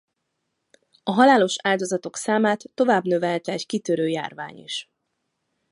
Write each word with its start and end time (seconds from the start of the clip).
A 1.03 1.11
halálos 1.11 1.55
áldozatok 1.63 2.15
számát 2.15 2.63
tovább 2.73 3.03
növelte 3.03 3.51
egy 3.51 3.65
kitörő 3.65 4.07
járvány 4.07 4.57
is. 4.57 4.89